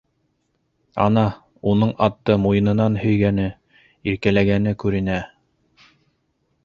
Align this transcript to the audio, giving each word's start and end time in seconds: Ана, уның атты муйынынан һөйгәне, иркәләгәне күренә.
Ана, 1.03 1.25
уның 1.73 1.91
атты 2.07 2.37
муйынынан 2.45 2.97
һөйгәне, 3.03 3.45
иркәләгәне 4.15 4.75
күренә. 4.85 5.21